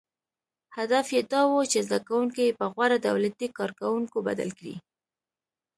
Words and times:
•هدف 0.77 1.05
یې 1.15 1.21
دا 1.31 1.41
و، 1.49 1.53
چې 1.71 1.79
زدهکوونکي 1.87 2.41
یې 2.47 2.57
په 2.59 2.65
غوره 2.73 2.97
دولتي 3.07 3.47
کارکوونکو 3.57 4.17
بدل 4.27 4.49
کړي. 4.59 4.75